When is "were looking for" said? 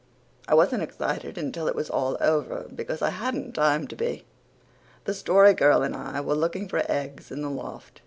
6.21-6.81